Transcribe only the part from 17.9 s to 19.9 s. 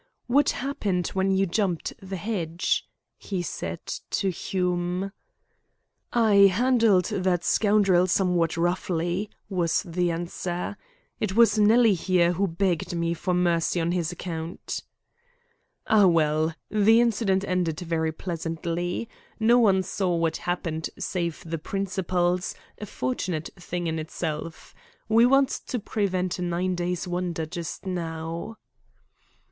pleasantly. No one